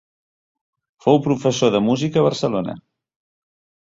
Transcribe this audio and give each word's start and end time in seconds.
Fou 1.05 1.21
professor 1.27 1.73
de 1.75 1.83
música 1.91 2.23
a 2.23 2.27
Barcelona. 2.31 2.77